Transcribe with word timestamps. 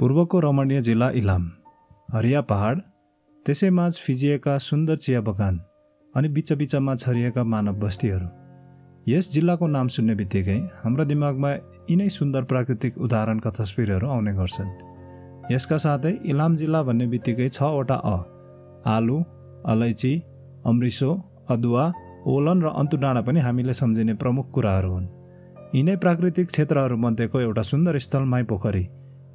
पूर्वको 0.00 0.38
रमणीय 0.40 0.80
जिल्ला 0.80 1.08
इलाम 1.10 1.42
हरिया 2.12 2.40
पहाड 2.50 2.78
त्यसैमाझ 3.46 3.92
फिजिएका 4.00 4.56
सुन्दर 4.58 4.96
चिया 4.96 5.20
बगान 5.20 5.58
अनि 6.14 6.28
बिच 6.28 6.52
बिचमा 6.52 6.94
छरिएका 6.94 7.42
मानव 7.44 7.74
बस्तीहरू। 7.80 8.28
यस 9.06 9.30
जिल्लाको 9.32 9.66
नाम 9.66 9.88
सुन्ने 9.94 10.14
बित्तिकै 10.14 10.56
हाम्रो 10.84 11.04
दिमागमा 11.04 11.50
यिनै 11.90 12.08
सुन्दर 12.08 12.44
प्राकृतिक 12.52 12.96
उदाहरणका 12.98 13.50
तस्विरहरू 13.58 14.08
आउने 14.08 14.32
गर्छन्। 14.32 14.70
यसका 15.52 15.78
साथै 15.84 16.12
इलाम 16.32 16.56
जिल्ला 16.56 16.82
भन्ने 16.82 17.06
बित्तिकै 17.06 17.48
छवटा 17.58 17.96
अ 18.04 18.16
आलु 18.94 19.18
अलैँची 19.72 20.12
अमृसो 20.72 21.10
अदुवा 21.56 21.84
ओलन 22.36 22.62
र 22.64 22.72
अन्तु 22.80 22.96
डाँडा 23.04 23.22
पनि 23.28 23.40
हामीले 23.48 23.74
सम्झिने 23.82 24.14
प्रमुख 24.22 24.48
कुराहरू 24.54 24.94
हुन्। 24.94 25.12
यिनै 25.74 25.96
प्राकृतिक 25.96 26.46
क्षेत्रहरूमध्येको 26.52 27.40
एउटा 27.40 27.62
सुन्दर 27.72 27.98
स्थल 28.06 28.24
माई 28.32 28.48
पोखरी 28.52 28.84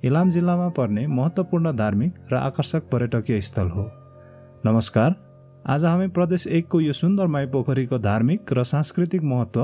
इलाम 0.05 0.29
जिल्लामा 0.29 0.67
पर्ने 0.69 1.05
महत्त्वपूर्ण 1.09 1.71
धार्मिक 1.75 2.13
र 2.31 2.35
आकर्षक 2.37 2.83
पर्यटकीय 2.89 3.39
स्थल 3.41 3.67
हो। 3.67 3.83
नमस्कार 4.65 5.15
आज 5.65 5.85
हामी 5.85 6.07
प्रदेश 6.07 6.45
एकको 6.47 6.79
यो 6.79 6.93
सुन्दर 6.93 7.27
माई 7.27 7.45
पोखरीको 7.45 7.97
धार्मिक 7.99 8.53
र 8.53 8.63
सांस्कृतिक 8.63 9.23
महत्त्व 9.23 9.63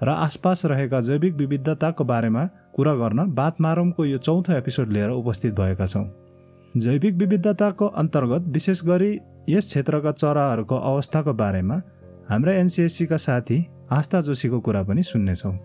र 0.00 0.08
आसपास 0.08 0.64
रहेका 0.66 1.00
जैविक 1.00 1.34
विविधताको 1.36 2.04
बारेमा 2.04 2.44
कुरा 2.74 2.94
गर्न 2.94 3.32
बात 3.34 3.60
मारौँको 3.60 4.04
यो 4.04 4.18
चौथो 4.20 4.52
एपिसोड 4.52 4.92
लिएर 4.92 5.10
उपस्थित 5.10 5.54
भएका 5.54 5.86
छौँ। 5.86 6.06
जैविक 6.76 7.14
विविधताको 7.14 7.86
अन्तर्गत 7.96 8.46
विशेष 8.48 8.84
गरी 8.84 9.10
यस 9.48 9.66
क्षेत्रका 9.66 10.12
चराहरूको 10.12 10.76
अवस्थाको 10.76 11.34
बारेमा 11.34 11.80
हाम्रा 12.30 12.52
एनसिएससीका 12.52 13.16
साथी 13.16 13.64
आस्था 13.92 14.20
जोशीको 14.20 14.60
कुरा 14.60 14.82
पनि 14.82 15.02
सुन्नेछौँ। 15.02 15.56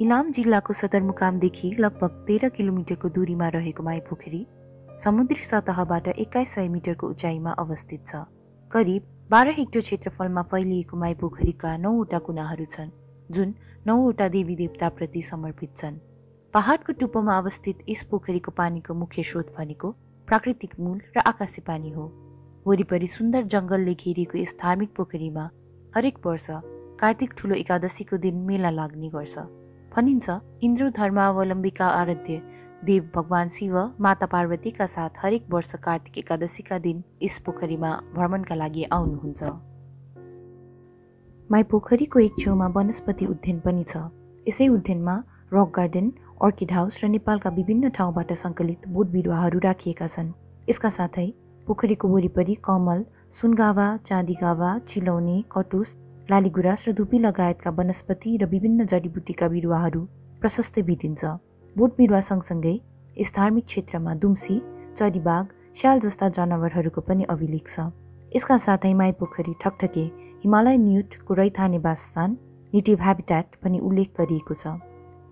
इलाम 0.00 0.30
जिल्लाको 0.32 0.72
सदरमुकामदेखि 0.72 1.68
लगभग 1.80 2.14
तेह्र 2.28 2.48
किलोमिटरको 2.50 3.08
दूरीमा 3.10 3.48
रहेको 3.54 3.82
माइपोखरी 3.82 4.40
समुद्री 4.98 5.44
सतहबाट 5.46 6.08
एक्काइस 6.08 6.54
सय 6.54 6.68
मिटरको 6.68 7.08
उचाइमा 7.08 7.50
अवस्थित 7.62 8.06
छ। 8.06 8.22
करिब 8.70 9.06
बाह्र 9.30 9.54
हेक्टर 9.58 9.80
क्षेत्रफलमा 9.80 10.42
फैलिएको 10.50 10.96
माइपोखरीका 10.96 11.76
नौवटा 11.78 12.18
कुनाहरू 12.26 12.64
छन् 12.66 12.90
जुन 13.30 13.54
नौवटा 13.86 14.28
देवी 14.34 14.56
देवताप्रति 14.56 15.22
समर्पित 15.30 15.76
छन्। 15.76 16.02
पहाडको 16.54 16.98
टुप्पोमा 16.98 17.38
अवस्थित 17.38 17.86
यस 17.88 18.02
पोखरीको 18.10 18.50
पानीको 18.58 18.94
मुख्य 18.98 19.22
स्रोत 19.22 19.56
भनेको 19.56 19.94
प्राकृतिक 20.28 20.78
मूल 20.80 21.00
र 21.16 21.28
आकाशे 21.28 21.62
पानी 21.62 21.90
हो। 21.92 22.12
वरिपरि 22.66 23.14
सुन्दर 23.16 23.42
जङ्गलले 23.54 23.94
घेरिएको 23.94 24.38
यस 24.38 24.56
धार्मिक 24.60 24.96
पोखरीमा 24.96 25.50
हरेक 25.96 26.24
वर्ष 26.26 26.46
कार्तिक 27.00 27.34
ठुलो 27.38 27.54
एकादशीको 27.56 28.26
दिन 28.26 28.48
मेला 28.48 28.70
लाग्ने 28.82 29.08
गर्छ। 29.14 29.52
भनिन्छ 29.96 30.30
हिन्दू 30.62 30.88
धर्मावलम्बीका 30.90 31.86
आराध्य 31.86 32.40
देव 32.84 33.10
भगवान 33.14 33.48
शिव 33.48 33.76
माता 34.00 34.26
पार्वतीका 34.26 34.86
साथ 34.86 35.10
हरेक 35.22 35.46
वर्ष 35.50 35.74
कार्तिक 35.74 36.18
एकादशीका 36.18 36.78
दिन 36.78 37.02
यस 37.22 37.38
पोखरीमा 37.38 37.90
भ्रमणका 38.14 38.54
लागि 38.54 38.84
आउनुहुन्छ। 38.92 39.42
माई 41.50 41.62
पोखरीको 41.62 42.18
एक 42.18 42.34
छेउमा 42.38 42.66
वनस्पति 42.66 43.26
उद्यान 43.26 43.60
पनि 43.60 43.82
छ। 43.82 44.02
यसै 44.48 44.68
उद्यानमा 44.68 45.14
रक 45.54 45.72
गार्डन 45.76 46.10
अर्किड 46.42 46.72
हाउस 46.72 47.00
र 47.04 47.08
नेपालका 47.08 47.50
विभिन्न 47.50 47.88
ठाउँबाट 47.94 48.32
सङ्कलित 48.34 48.88
बोट 48.88 49.06
बिरुवाहरू 49.14 49.58
राखिएका 49.58 50.06
छन्। 50.06 50.34
यसका 50.68 50.90
साथै 50.90 51.28
पोखरीको 51.66 52.08
वरिपरि 52.08 52.54
कमल 52.66 53.04
सुनगावा 53.30 53.86
चाँदीगावा 54.06 54.78
चिलौनी 54.90 55.38
कटुस 55.52 55.96
लालीगुराँस 56.30 56.84
र 56.88 56.92
धुपी 56.94 57.18
लगायतका 57.20 57.70
वनस्पति 57.70 58.36
र 58.42 58.46
विभिन्न 58.48 58.84
जडीबुटीका 58.86 59.48
बिरुवाहरू 59.48 60.00
प्रशस्तै 60.40 60.82
भेटिन्छ। 60.82 61.24
बोट 61.76 61.96
बिरुवा 61.96 62.20
सँगसँगै 62.20 62.74
यस 63.16 63.32
धार्मिक 63.36 63.64
क्षेत्रमा 63.64 64.14
दुम्सी 64.22 64.56
चरीबाग 64.96 65.44
स्याल 65.76 66.00
जस्ता 66.00 66.28
जनावरहरूको 66.38 67.00
पनि 67.04 67.24
अभिलेख 67.28 67.66
छ। 67.68 67.90
यसका 68.32 68.56
साथै 68.56 68.92
माई 68.94 69.12
पोखरी 69.20 69.54
ठकठके 69.60 70.04
हिमालय 70.44 70.76
न्युटको 70.78 71.34
रैथाने 71.34 71.78
वासस्थान 71.84 72.30
नेटिभ 72.72 73.00
ह्याबिट्याट 73.02 73.46
पनि 73.62 73.78
उल्लेख 73.84 74.08
गरिएको 74.18 74.54
छ। 74.54 74.80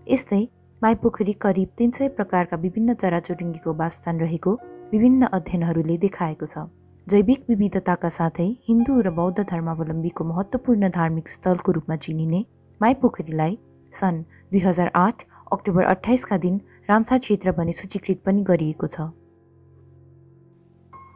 यस्तै 0.07 0.43
माई 0.83 0.95
पोखरी 1.01 1.33
करिब 1.41 1.69
तिन 1.79 1.91
सय 1.97 2.09
प्रकारका 2.21 2.57
विभिन्न 2.59 2.95
चराचुरुङ्गीको 3.01 3.75
वासस्थान 3.81 4.21
रहेको 4.21 4.53
विभिन्न 4.93 5.33
अध्ययनहरूले 5.33 5.97
देखाएको 6.05 6.47
छ। 6.47 6.69
जैविक 7.07 7.45
विविधताका 7.49 8.09
साथै 8.09 8.45
हिन्दू 8.67 8.97
र 9.01 9.11
बौद्ध 9.11 9.43
धर्मावलम्बीको 9.43 10.25
महत्त्वपूर्ण 10.25 10.89
धार्मिक 10.89 11.29
स्थलको 11.29 11.73
रूपमा 11.73 11.97
चिनिने 11.97 12.41
माई 12.81 12.95
पोखरीलाई 13.03 13.57
सन् 13.93 14.21
दुई 14.53 14.61
हजार 14.61 14.91
आठ 14.97 15.25
अक्टोबर 15.53 15.85
अठाइसका 15.85 16.37
दिन 16.45 16.61
रामसा 16.91 17.19
क्षेत्र 17.19 17.53
भनी 17.59 17.73
सूचीकृत 17.73 18.23
पनि 18.27 18.45
गरिएको 18.45 18.87
छ। 18.87 19.09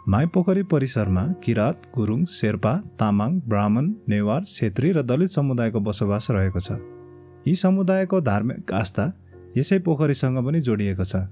माई 0.08 0.26
पोखरी 0.34 0.66
परिसरमा 0.74 1.24
किरात 1.44 1.88
गुरुङ 1.94 2.24
शेर्पा 2.32 2.74
तामाङ 2.98 3.38
ब्राह्मण 3.46 3.94
नेवार 4.08 4.44
छेत्री 4.48 4.92
र 4.92 5.06
दलित 5.06 5.38
समुदायको 5.38 5.86
बसोबास 5.86 6.30
रहेको 6.32 6.66
छ। 6.66 6.82
यी 7.46 7.54
समुदायको 7.62 8.20
धार्मिक 8.32 8.72
आस्था 8.74 9.08
यसै 9.56 9.78
पोखरीसँग 9.86 10.44
पनि 10.44 10.66
जोडिएको 10.66 11.04
छ। 11.06 11.24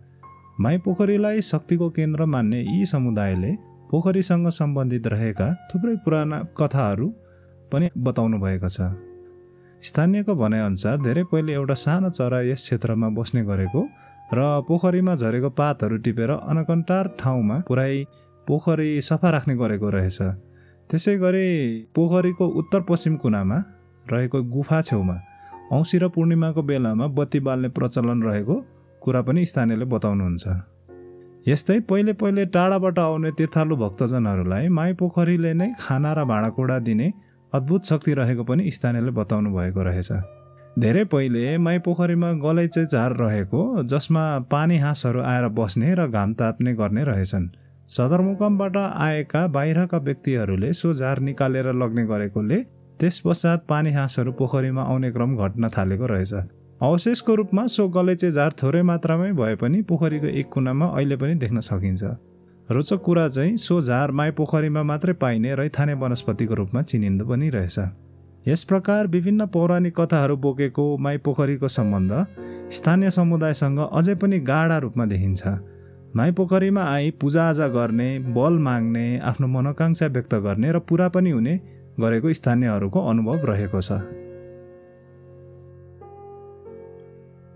माई 0.63 0.79
पोखरीलाई 0.81 1.47
शक्तिको 1.53 1.91
केन्द्र 1.93 2.33
मान्ने 2.33 2.61
यी 2.65 2.85
समुदायले 2.89 3.57
पोखरीसँग 3.95 4.49
सम्बन्धित 4.51 5.07
रहेका 5.07 5.47
थुप्रै 5.71 5.95
पुराना 6.05 6.39
कथाहरू 6.59 7.07
पनि 7.73 7.91
बताउनु 7.97 8.39
भएको 8.43 8.69
छ। 8.69 8.91
स्थानीयको 9.83 10.35
भनाइअनुसार 10.35 10.97
धेरै 10.99 11.23
पहिले 11.31 11.53
एउटा 11.55 11.75
सानो 11.79 12.11
चरा 12.11 12.41
यस 12.43 12.61
क्षेत्रमा 12.65 13.09
बस्ने 13.15 13.43
गरेको 13.47 13.83
र 14.35 14.41
पोखरीमा 14.67 15.15
झरेको 15.15 15.51
पातहरू 15.55 15.97
टिपेर 16.03 16.31
अनकन्टार 16.33 17.13
ठाउँमा 17.21 17.61
पुऱ्याइ 17.71 18.03
पोखरी 18.47 18.91
सफा 19.01 19.31
राख्ने 19.31 19.55
गरेको 19.63 19.89
रहेछ। 19.97 20.19
त्यसै 20.91 21.17
गरी 21.23 21.47
पोखरीको 21.95 22.45
उत्तर 22.61 22.81
पश्चिम 22.91 23.17
कुनामा 23.23 23.63
रहेको 24.07 24.43
गुफा 24.51 24.83
छेउमा 24.91 25.17
औँसी 25.71 25.97
र 26.03 26.09
पूर्णिमाको 26.11 26.63
बेलामा 26.67 27.07
बत्ती 27.15 27.41
बाल्ने 27.47 27.69
प्रचलन 27.79 28.23
रहेको 28.27 28.63
कुरा 29.03 29.23
पनि 29.23 29.47
स्थानीयले 29.47 29.87
बताउनुहुन्छ। 29.87 30.74
यस्तै 31.49 31.75
पहिले 31.89 32.13
पहिले 32.21 32.45
टाढाबाट 32.53 32.99
आउने 32.99 33.31
तीर्थालु 33.39 33.77
भक्तजनहरूलाई 33.77 34.69
माई 34.77 34.93
पोखरीले 35.01 35.51
नै 35.55 35.67
खाना 35.81 36.13
र 36.15 36.25
भाँडाकुँडा 36.31 36.79
दिने 36.87 37.09
अद्भुत 37.53 37.85
शक्ति 37.87 38.15
रहेको 38.15 38.45
पनि 38.45 38.71
स्थानीयले 38.71 39.13
बताउनु 39.19 39.51
भएको 39.57 39.83
रहेछ। 39.89 40.11
धेरै 40.79 41.05
पहिले 41.13 41.43
माई 41.59 41.79
पोखरीमा 41.85 42.31
गलैचे 42.45 42.85
झार 42.87 43.17
रहेको 43.17 43.61
जसमा 43.93 44.25
पानी 44.51 44.79
हाँसहरू 44.79 45.21
आएर 45.25 45.49
बस्ने 45.59 45.95
र 45.95 46.09
घाम 46.09 46.33
ताप्ने 46.41 46.75
गर्ने 46.75 47.05
रहेछन्। 47.05 47.47
सदरमुकामबाट 47.89 48.77
आएका 48.77 49.47
बाहिरका 49.55 49.99
व्यक्तिहरूले 50.01 50.73
सो 50.73 50.93
झार 50.93 51.19
निकालेर 51.29 51.73
लग्ने 51.75 52.05
गरेकोले 52.07 52.59
त्यस 53.01 53.21
पश्चात 53.21 53.65
पानी 53.69 53.93
हाँसहरू 53.93 54.33
पोखरीमा 54.41 54.83
आउने 54.83 55.11
क्रम 55.13 55.37
घट्न 55.37 55.69
थालेको 55.77 56.07
रहेछ। 56.07 56.33
अवशेषको 56.85 57.35
रूपमा 57.35 57.67
सो 57.67 57.87
गलैचे 57.89 58.31
झार 58.31 58.53
थोरै 58.63 58.81
मात्रामै 58.83 59.31
भए 59.33 59.55
पनि 59.57 59.81
पोखरीको 59.89 60.27
एक 60.41 60.49
कुनामा 60.53 60.87
अहिले 60.87 61.17
पनि 61.17 61.35
देख्न 61.35 61.61
सकिन्छ। 61.61 62.05
रोचक 62.69 63.01
कुरा 63.01 63.27
चाहिँ 63.29 63.57
सो 63.57 63.81
झार 63.81 64.11
माई 64.11 64.31
पोखरीमा 64.31 64.83
मात्रै 64.83 65.13
पाइने 65.23 65.55
रैथाने 65.55 65.95
वनस्पतिको 65.95 66.55
रूपमा 66.55 66.83
चिनिँदो 66.83 67.25
पनि 67.25 67.49
रहेछ। 67.51 67.79
यस 68.49 68.65
प्रकार 68.65 69.07
विभिन्न 69.07 69.47
पौराणिक 69.55 69.95
कथाहरू 70.01 70.37
बोकेको 70.37 70.85
माई 70.99 71.17
पोखरीको 71.25 71.69
सम्बन्ध 71.69 72.13
स्थानीय 72.71 73.11
समुदायसँग 73.11 73.79
अझै 73.81 74.15
पनि 74.17 74.39
गाढा 74.43 74.79
रूपमा 74.85 75.05
देखिन्छ। 75.07 75.43
माई 76.17 76.33
पोखरीमा 76.33 76.83
आई 76.91 77.11
पूजाआजा 77.21 77.69
गर्ने 77.69 78.11
बल 78.37 78.59
माग्ने 78.67 79.07
आफ्नो 79.31 79.47
मनोकाङ्क्षा 79.49 80.07
व्यक्त 80.17 80.35
गर्ने 80.49 80.73
र 80.73 80.85
पुरा 80.91 81.09
पनि 81.17 81.31
हुने 81.31 81.55
गरेको 82.01 82.33
स्थानीयहरूको 82.33 83.09
अनुभव 83.09 83.51
रहेको 83.53 83.81
छ। 83.81 84.24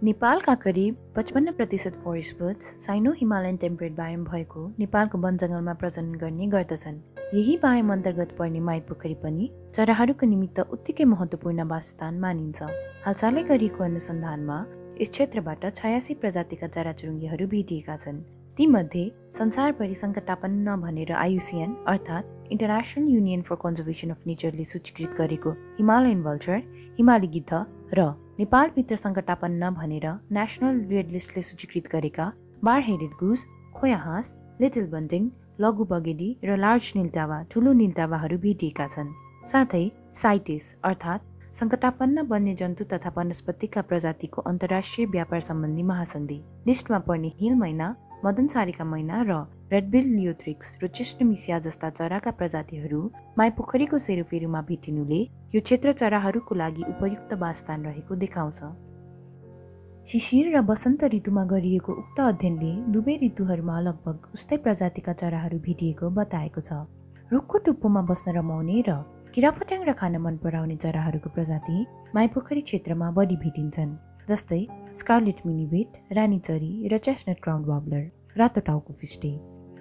नेपालका 0.03 0.55
करिब 0.55 0.97
पचपन्न 1.17 1.53
प्रतिशत 1.53 1.95
forest 2.03 2.37
birds 2.41 2.67
Sino 2.81 3.13
Himalayan 3.13 3.57
temperate 3.63 3.93
biome 3.93 4.25
भएको 4.25 4.61
नेपालको 4.79 5.19
वन 5.19 5.37
जङ्गलमा 5.37 5.73
प्रजनन 5.81 6.13
गर्ने 6.21 6.47
गर्दछन्। 6.53 7.01
यही 7.35 7.57
बायोम 7.65 7.91
अन्तर्गत 7.93 8.37
पर्ने 8.39 8.61
माई 8.69 8.81
पोखरी 8.91 9.15
पनि 9.25 9.49
चराहरूको 9.75 10.27
निमित्त 10.27 10.61
उत्तिकै 10.77 11.05
महत्त्वपूर्ण 11.15 11.65
वासस्थान 11.73 12.21
मानिन्छ। 12.25 12.63
हालसालै 13.07 13.43
गरिएको 13.51 13.85
अनुसन्धानमा 13.85 14.59
यस 15.01 15.11
क्षेत्रबाट 15.11 15.67
छयासी 15.81 16.15
प्रजातिका 16.23 16.69
चराचुरुङ्गीहरू 16.79 17.47
भेटिएका 17.57 17.97
छन्। 17.97 18.23
तीमध्ये 18.57 19.05
संसारभरि 19.41 19.99
सङ्कटापन्न 20.05 20.79
भनेर 20.87 21.13
आयुसिएन 21.27 21.75
अर्थात् 21.91 22.55
International 22.55 23.11
Union 23.17 23.43
for 23.51 23.61
Conservation 23.67 24.15
of 24.15 24.23
नेचरले 24.31 24.71
सूचीकृत 24.73 25.21
गरेको 25.21 25.59
हिमालयन 25.83 26.23
भल्चर 26.23 26.59
हिमाली 27.03 27.35
गिद्ध 27.35 27.53
र 27.99 28.09
नेपालभित्र 28.39 28.97
सङ्कटापन्न 28.97 29.69
भनेर 29.75 30.05
नेसनल 30.31 30.77
रेड 30.91 31.11
लिस्टले 31.13 31.43
सूचीकृत 31.43 31.87
गरेका 31.93 32.27
बार 32.65 32.83
हेडेड 32.89 33.15
गुज 33.23 33.41
खोया 33.77 33.97
हाँस 33.99 34.29
लिटल 34.61 34.87
बन्टिङ 34.93 35.25
लघु 35.61 35.85
बगेडी 35.93 36.29
र 36.45 36.57
लार्ज 36.57 36.93
निल्टावा 36.97 37.39
ठुलो 37.51 37.73
निल्टावाहरू 37.81 38.39
भेटिएका 38.45 38.87
छन्। 38.95 39.11
साथै 39.53 39.83
साइटिस 40.23 40.67
अर्थात् 40.91 41.27
सङ्कटापन्न 41.61 42.27
वन्यजन्तु 42.31 42.85
तथा 42.93 43.13
वनस्पतिका 43.17 43.83
प्रजातिको 43.91 44.43
अन्तर्राष्ट्रिय 44.51 45.07
व्यापार 45.17 45.41
सम्बन्धी 45.49 45.83
महासन्धि। 45.91 46.39
लिस्टमा 46.69 46.99
पर्ने 47.11 47.33
हिल 47.41 47.55
मैना 47.65 47.89
मदनसारीका 48.25 48.85
मैना 48.85 49.19
र 49.23 49.35
रेडबिल 49.73 50.07
लियोथ्रिक्स 50.17 50.69
र 50.83 50.87
चिस्टमिसिया 50.91 51.59
जस्ता 51.67 51.89
चराका 51.91 52.31
प्रजातिहरू 52.39 53.01
माइपोखरीको 53.39 53.99
सेरोफेरोमा 53.99 54.61
भेटिनुले 54.71 55.21
यो 55.55 55.61
क्षेत्र 55.61 55.93
चराहरूको 56.01 56.55
लागि 56.55 56.83
उपयुक्त 56.89 57.35
वासस्थान 57.43 57.85
रहेको 57.87 58.15
देखाउँछ। 58.25 58.61
शिशिर 60.11 60.47
र 60.57 60.65
वसन्त 60.67 61.05
ऋतुमा 61.15 61.45
गरिएको 61.45 61.93
उक्त 62.03 62.19
अध्ययनले 62.21 62.73
दुवै 62.93 63.17
ऋतुहरूमा 63.23 63.77
लगभग 63.87 64.35
उस्तै 64.35 64.57
प्रजातिका 64.67 65.13
चराहरू 65.23 65.59
भेटिएको 65.69 66.11
बताएको 66.19 66.61
छ। 66.61 66.71
रुखको 67.31 67.59
टुप्पोमा 67.67 68.03
बस्न 68.11 68.35
रमाउने 68.35 68.83
र 68.89 68.99
किराफट्याङ 69.35 69.81
र 69.85 69.93
खान 69.95 70.17
मन 70.19 70.37
पराउने 70.43 70.77
चराहरूको 70.83 71.31
प्रजाति 71.31 71.77
माइपोखरी 72.15 72.63
क्षेत्रमा 72.67 73.09
बढी 73.13 73.37
भेटिन्छन् 73.45 73.93
जस्तै 74.29 74.63
स्कारलेट 74.95 75.41
मिनिबेट 75.47 75.97
रानीचरी 76.17 76.89
र 76.89 76.97
चेस्टनट 76.99 77.39
क्राउन्ड 77.43 77.67
वाब्लर 77.67 78.03
रातो 78.39 78.61
टाउको 78.67 78.93
फिस्टे 79.01 79.31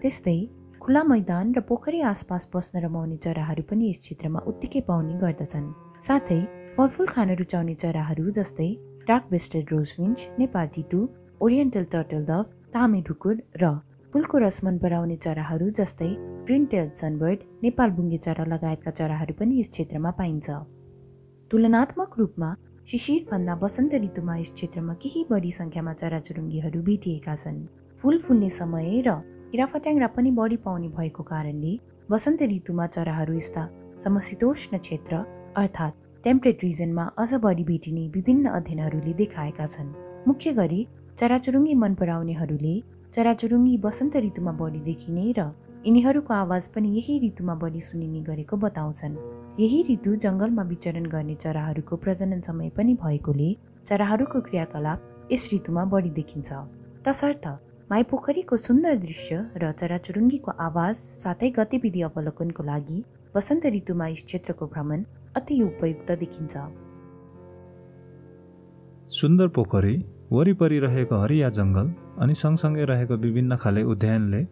त्यस्तै 0.01 0.37
खुला 0.81 1.03
मैदान 1.03 1.53
र 1.55 1.61
पोखरी 1.69 2.01
आसपास 2.09 2.49
बस्न 2.55 2.81
रमाउने 2.85 3.17
चराहरू 3.25 3.63
पनि 3.69 3.89
यस 3.89 3.99
क्षेत्रमा 3.99 4.39
उत्तिकै 4.51 4.81
पाउने 4.89 5.13
गर्दछन्। 5.23 5.67
साथै 6.07 6.39
फलफुल 6.75 7.07
खान 7.13 7.29
रुचाउने 7.41 7.75
चराहरू 7.83 8.25
जस्तै 8.39 8.69
डार्क 9.07 9.25
बेस्टेड 9.31 9.73
रोजविन्च 9.73 10.17
नेपाल 10.39 10.67
टिटु 10.75 10.99
ओरिएन्टल 11.41 11.85
टर्टल 11.93 12.21
दभ 12.31 12.45
तामे 12.73 13.01
ढुकुर 13.07 13.35
र 13.63 13.71
फुलको 14.13 14.37
रस 14.43 14.57
मन 14.65 14.77
पराउने 14.83 15.17
चराहरू 15.25 15.67
जस्तै 15.79 16.11
प्रिन्टेल 16.47 16.87
सनबर्ड 16.99 17.39
नेपाल 17.63 17.89
बुङ्गे 17.97 18.19
चरा 18.25 18.45
लगायतका 18.53 18.91
चराहरू 18.99 19.33
पनि 19.39 19.59
यस 19.59 19.69
क्षेत्रमा 19.73 20.11
पाइन्छ। 20.19 20.47
तुलनात्मक 21.51 22.11
रूपमा 22.19 22.49
शिशिरभन्दा 22.87 23.53
वसन्त 23.61 23.93
ऋतुमा 24.03 24.35
यस 24.37 24.51
क्षेत्रमा 24.55 24.93
केही 25.03 25.21
बढी 25.29 25.49
सङ्ख्यामा 25.51 25.93
चराचुरुङ्गीहरू 26.01 26.81
भेटिएका 26.87 27.33
छन्। 27.35 27.57
फुल 27.99 28.17
फुल्ने 28.25 28.49
समय 28.49 29.01
र 29.07 29.15
किराफट्याङ्ग्रा 29.51 30.07
पनि 30.15 30.31
बढी 30.37 30.57
पाउने 30.63 30.87
भएको 30.95 31.23
कारणले 31.31 31.73
वसन्त 32.09 32.43
ऋतुमा 32.53 32.85
चराहरू 32.95 33.33
यस्ता 33.35 33.63
समशीतोष्ण 34.03 34.77
क्षेत्र 34.85 35.19
अर्थात् 35.63 35.99
टेम्परेट 36.23 36.63
रिजनमा 36.63 37.05
अझ 37.17 37.33
बढी 37.45 37.63
भेटिने 37.71 38.07
विभिन्न 38.15 38.55
अध्ययनहरूले 38.59 39.13
देखाएका 39.21 39.65
छन्। 39.67 39.91
मुख्य 40.27 40.53
गरी 40.59 40.81
चराचुरुङ्गी 41.19 41.73
मन 41.83 41.93
पराउनेहरूले 41.99 42.75
चराचुरुङ्गी 43.11 43.75
वसन्त 43.83 44.15
ऋतुमा 44.27 44.53
बढी 44.63 44.79
देखिने 44.87 45.25
र 45.39 45.51
यिनीहरूको 45.87 46.33
आवाज 46.33 46.63
पनि 46.77 46.95
यही 46.95 47.19
ऋतुमा 47.27 47.55
बढी 47.65 47.81
सुनिने 47.83 48.21
गरेको 48.31 48.55
बताउँछन्। 48.63 49.19
यही 49.59 49.77
ऋतु 49.83 50.11
जङ्गलमा 50.23 50.63
विचरण 50.63 51.05
गर्ने 51.11 51.35
चराहरूको 51.43 51.95
प्रजनन 52.01 52.41
समय 52.47 52.69
पनि 52.77 52.93
भएकोले 53.03 53.47
चराहरूको 53.89 54.41
क्रियाकलाप 54.47 55.31
यस 55.31 55.49
ऋतुमा 55.53 55.85
बढी 55.93 56.09
देखिन्छ। 56.17 56.49
तसर्थ 57.07 57.47
माइपोखरीको 57.91 58.57
सुन्दर 58.57 58.95
दृश्य 59.05 59.39
र 59.63 59.71
चराचुरुङ्गीको 59.79 60.51
आवाज 60.65 60.95
साथै 61.23 61.49
गतिविधि 61.57 62.01
अवलोकनको 62.09 62.63
लागि 62.69 62.99
वसन्त 63.35 63.65
ऋतुमा 63.77 64.07
यस 64.07 64.23
क्षेत्रको 64.27 64.67
भ्रमण 64.75 65.03
अति 65.41 65.59
उपयुक्त 65.63 66.11
देखिन्छ। 66.21 66.53
सुन्दर 69.21 69.47
पोखरी 69.57 69.95
वरिपरि 70.37 70.79
रहेको 70.85 71.23
हरिया 71.23 71.49
जङ्गल 71.57 71.91
अनि 72.21 72.39
सँगसँगै 72.43 72.85
रहेको 72.93 73.21
विभिन्न 73.25 73.57
खाले 73.65 73.83
उद्यानले 73.95 74.45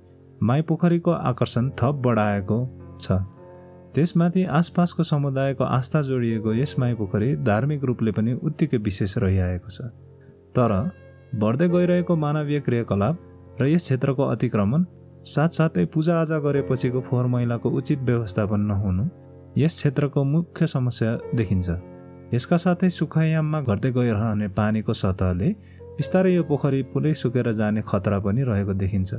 माई 0.49 0.61
पोखरीको 0.73 1.11
आकर्षण 1.31 1.71
थप 1.79 2.03
बढाएको 2.09 2.59
छ। 2.99 3.21
त्यसमाथि 3.95 4.43
आसपासको 4.59 5.03
समुदायको 5.03 5.63
आस्था 5.63 6.01
जोडिएको 6.09 6.53
यस 6.53 6.75
माई 6.79 6.93
पोखरी 6.95 7.29
धार्मिक 7.47 7.83
रूपले 7.83 8.11
पनि 8.11 8.33
उत्तिकै 8.43 8.77
विशेष 8.87 9.17
रहिआएको 9.17 9.69
छ। 9.69 9.87
तर 10.55 10.71
बढ्दै 11.41 11.67
गइरहेको 11.69 12.15
मानवीय 12.15 12.59
क्रियाकलाप 12.67 13.15
र 13.61 13.67
यस 13.67 13.83
क्षेत्रको 13.83 14.23
अतिक्रमण 14.33 14.83
साथसाथै 15.25 15.85
पूजाआजा 15.93 16.37
गरेपछिको 16.39 17.01
फोहोर 17.01 17.27
मैलाको 17.33 17.69
उचित 17.79 17.99
व्यवस्थापन 18.09 18.61
नहुनु 18.71 19.05
यस 19.57 19.73
क्षेत्रको 19.75 20.23
मुख्य 20.23 20.67
समस्या 20.67 21.11
देखिन्छ। 21.35 21.69
यसका 22.33 22.57
साथै 22.57 22.89
सुखायाममा 22.89 23.61
घट्दै 23.61 23.91
गइरहने 23.97 24.47
पानीको 24.59 24.93
सतहले 24.93 25.49
बिस्तारै 25.97 26.33
यो 26.33 26.43
पोखरी 26.43 26.81
पुरै 26.91 27.13
सुकेर 27.15 27.51
जाने 27.53 27.81
खतरा 27.87 28.19
पनि 28.19 28.43
रहेको 28.43 28.73
देखिन्छ। 28.83 29.11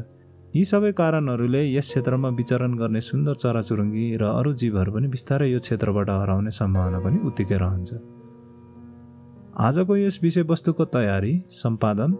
यी 0.56 0.62
सबै 0.64 0.90
कारणहरूले 0.98 1.60
यस 1.76 1.86
क्षेत्रमा 1.90 2.28
विचरण 2.36 2.74
गर्ने 2.80 3.00
सुन्दर 3.06 3.34
चराचुरुङ्गी 3.42 4.04
र 4.20 4.28
अरू 4.40 4.50
जीवहरू 4.60 4.92
पनि 4.92 5.08
बिस्तारै 5.14 5.48
यो 5.50 5.58
क्षेत्रबाट 5.64 6.10
हराउने 6.10 6.52
सम्भावना 6.58 6.98
पनि 7.06 7.18
उत्तिकै 7.28 7.58
रहन्छ। 7.62 7.90
आजको 9.66 9.96
यस 9.96 10.16
विषयवस्तुको 10.22 10.84
तयारी 10.94 11.32
सम्पादन 11.56 12.14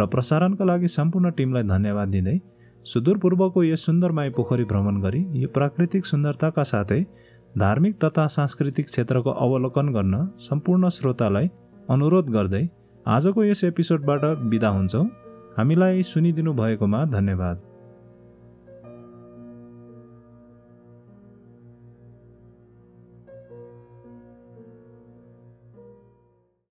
र 0.00 0.06
प्रसारणका 0.14 0.64
लागि 0.70 0.88
सम्पूर्ण 0.96 1.30
टिमलाई 1.38 1.64
धन्यवाद 1.70 2.08
दिँदै 2.16 2.36
सुदूरपूर्वको 2.86 3.62
यस 3.68 3.86
सुन्दर 3.88 4.12
माई 4.18 4.34
पोखरी 4.36 4.64
भ्रमण 4.72 5.00
गरी 5.06 5.22
यो 5.42 5.48
प्राकृतिक 5.56 6.10
सुन्दरताका 6.12 6.64
साथै 6.72 7.00
धार्मिक 7.64 7.94
तथा 8.04 8.26
सांस्कृतिक 8.36 8.86
क्षेत्रको 8.90 9.36
अवलोकन 9.46 9.94
गर्न 9.96 10.14
सम्पूर्ण 10.48 10.92
श्रोतालाई 10.98 11.48
अनुरोध 11.96 12.34
गर्दै 12.36 12.64
आजको 13.06 13.48
यस 13.50 13.64
एपिसोडबाट 13.70 14.28
बिदा 14.52 14.74
हुन्छौँ। 14.76 15.06
हामीलाई 15.56 16.02
सुनिदिनु 16.12 16.52
भएकोमा 16.60 17.04
धन्यवाद। 17.16 17.67